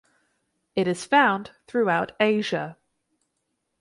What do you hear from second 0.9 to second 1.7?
found